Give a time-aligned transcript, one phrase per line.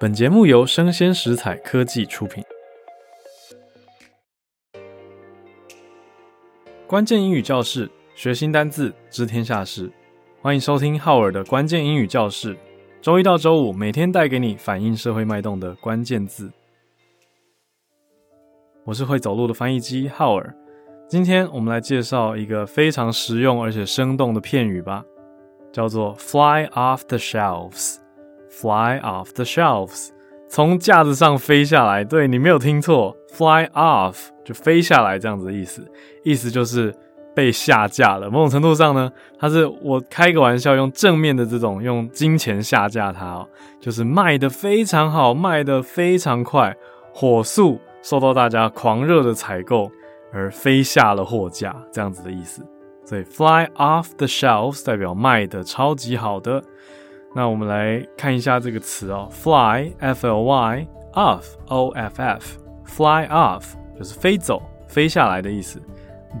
[0.00, 2.42] 本节目由生鲜食材科技出品。
[6.84, 9.88] 关键英语教室，学新单字，知天下事。
[10.42, 12.56] 欢迎收听浩尔的关键英语教室。
[13.00, 16.50] 周一到周五，每天带给你反映社会脉动的关键字。
[18.84, 20.52] 我是会走路的翻译机浩尔。
[21.08, 25.04] 今天我们来介绍一个非常实用而且生动的片语吧，
[25.72, 28.03] 叫做 “fly off the shelves”。
[28.60, 30.10] Fly off the shelves，
[30.48, 32.04] 从架子上飞下来。
[32.04, 35.84] 对，你没有听错，fly off 就飞下来这样子的意思，
[36.22, 36.94] 意思就是
[37.34, 38.30] 被下架了。
[38.30, 43.48] 某种程度上呢，它是我开个玩笑，用正面的这种用金钱下架它哦，
[43.80, 46.74] 就是卖得非常好，卖得非常快，
[47.12, 49.90] 火速受到大家狂热的采购
[50.32, 52.64] 而飞下了货架这样子的意思。
[53.04, 56.62] 所以 fly off the shelves 代表卖得超级好的。
[57.34, 63.64] 那我们来看一下这个词哦，fly f l y off o f f fly off
[63.98, 65.82] 就是飞走、飞下来的意思。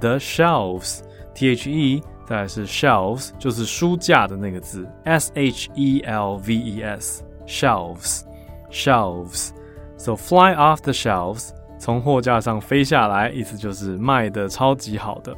[0.00, 1.00] The shelves
[1.34, 8.22] t h e 再来是 shelves 就是书架的那个字 s h e l v e s shelves
[8.70, 9.50] shelves
[9.96, 15.36] so fly off the shelves 从货架上飞下来，意思就是卖得超级好的。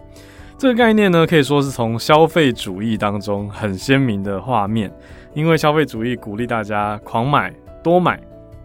[0.59, 4.91] 这个概念呢，可以说是从消费主义当中很鲜明的画面。
[5.37, 8.19] 因为消费主义鼓励大家狂买、多买，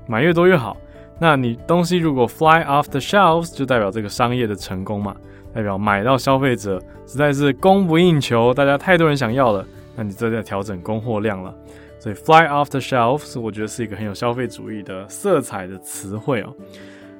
[0.07, 0.77] 买越多越好。
[1.19, 5.13] 那你东西如果 fly off the shelves，就代表这个商业的成功嘛，
[5.53, 11.53] 代表买到消费者实在是供不应求，大家太多人想要了，那你这在调整供货量了。
[11.99, 16.55] 所以 fly off the shelves，我觉得是一个很有消费主义的色彩的词汇哦。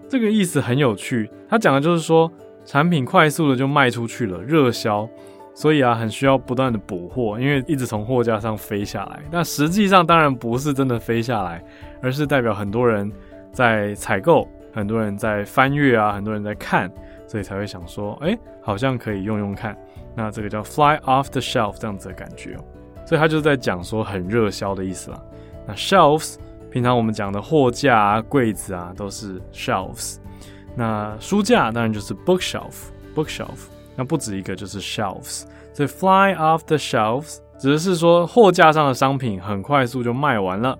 [0.08, 2.32] 这个意思很有趣，它讲的就是说
[2.64, 5.08] 产品快速的就卖出去了，热销。
[5.54, 9.22] 所以啊，很需要不断的补货，因为一直从货架上飞下来。
[9.30, 11.64] 那实际上当然不是真的飞下来，
[12.02, 13.12] 而是代表很多人
[13.52, 16.92] 在采购，很多人在翻阅啊，很多人在看，
[17.28, 19.78] 所以才会想说，哎，好像可以用用看。
[20.16, 22.64] 那这个叫 fly off the shelf 这样子的感觉哦。
[23.06, 25.22] 所以他就是在讲说很热销的意思啦。
[25.68, 26.36] 那 shelves
[26.70, 30.18] 平常我们讲的货架啊、柜子啊都是 shelves。
[30.76, 33.68] 那书架当然就是 bookshelf，bookshelf。
[33.96, 35.44] 那不止一个，就是 shelves。
[35.74, 40.78] 所以 fly off the shelves 指的是说货架上的商品很快速就卖完了，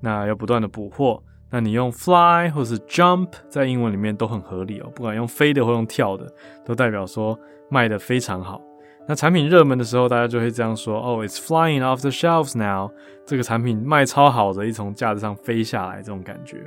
[0.00, 1.22] 那要不断的补货。
[1.50, 6.26] 那你用 fly 或是 jump 在英文里面都很合理哦，不管用飞的或用跳的，
[6.64, 8.58] 都代表说卖得非常好。
[9.06, 12.88] 那产品热门的时候，大家就会这样说：哦，it's flying off the shelves now。
[13.26, 16.58] 这个产品卖超好的，一从架子上飞下来，这种感觉。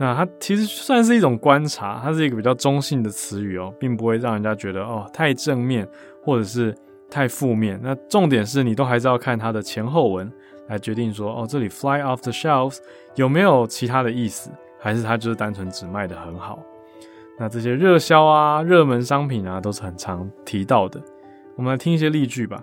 [0.00, 5.86] 那它其实算是一种观察，它是一个比较中性的词语哦，并不会让人家觉得哦太正面
[6.22, 6.72] 或者是
[7.10, 7.80] 太负面。
[7.82, 10.32] 那重点是你都还是要看它的前后文
[10.68, 12.78] 来决定说哦，这里 fly off the shelves
[13.16, 16.62] 有没有其他的意思，还是它就是单纯只卖得很好。
[17.36, 21.02] 那这些热销啊、热门商品啊都是很常提到的。
[21.56, 22.62] 我们来听一些例句吧。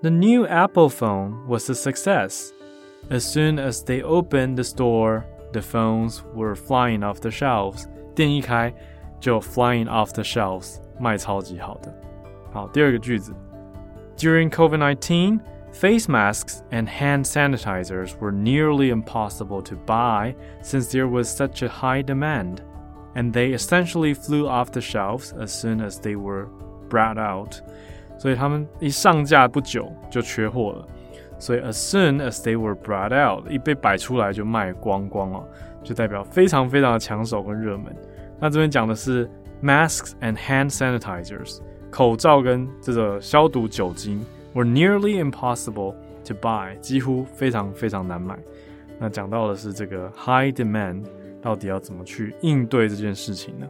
[0.00, 2.48] The new Apple phone was a success
[3.10, 5.24] as soon as they opened the store.
[5.53, 7.85] The phones were flying off the shelves。
[8.13, 8.73] 店一开
[9.19, 11.93] 就 flying off the shelves，卖超级好的。
[12.51, 13.33] 好，第二个句子：
[14.17, 15.39] During COVID-19,
[15.71, 21.69] face masks and hand sanitizers were nearly impossible to buy since there was such a
[21.69, 22.57] high demand,
[23.15, 26.47] and they essentially flew off the shelves as soon as they were
[26.89, 27.55] brought out。
[28.17, 30.87] 所以他们一上架不久就缺货了。
[31.38, 35.44] 所以，as soon as they were brought out，一被摆出来就卖光光哦，
[35.82, 37.94] 就代表非常非常的抢手跟热门。
[38.40, 39.28] 那这边讲的是
[39.62, 41.58] masks and hand sanitizers，
[41.90, 44.24] 口罩跟这个消毒酒精
[44.54, 48.38] were nearly impossible to buy，几乎非常非常难买。
[48.98, 51.04] 那讲到的是这个 high demand，
[51.42, 53.66] 到底要怎么去应对这件事情呢？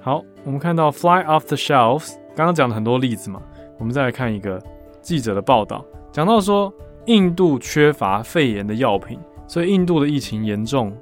[0.00, 3.40] 好，我们看到 fly off the shelves，刚刚讲了很多例子嘛，
[3.78, 4.60] 我们再来看一个
[5.00, 5.84] 记者的报道。
[6.12, 6.72] 讲到说，
[7.06, 10.92] 印度缺乏肺炎的药品，所以印度的疫情严重，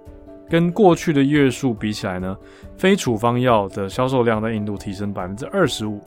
[0.48, 2.36] 跟过去的月数比起来呢，
[2.78, 6.01] 非处方药的销售量在印度提升百分之二十五。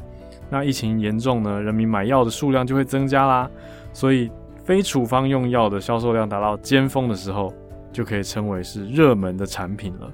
[0.50, 3.52] 那疫情严重呢，人民买药的数量就会增加啦，
[3.92, 4.32] 所以
[4.64, 7.54] 非处方用药的销售量达到尖峰的时候，
[7.92, 10.10] 就可以称为是热门的产品了。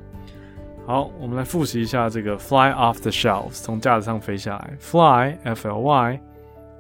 [0.88, 6.19] 好，我们来复习一下这个 fly off the shelves，从架子上飞下来，fly f l y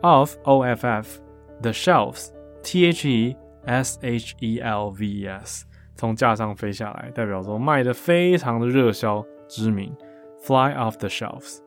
[0.01, 1.19] off o f f。
[1.61, 2.29] The shelves,
[2.63, 3.35] T H E
[3.65, 5.65] S H E L V E S，
[5.95, 9.93] 从架上飞下来，代表说卖的非常的热销知名。
[10.41, 11.57] Fly off the shelves。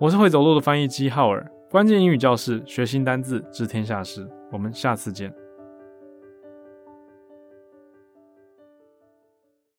[0.00, 4.26] 我是会走路的翻译机浩尔，关键英语教室，学新单字，知天下事。
[4.50, 5.30] 我们下次见。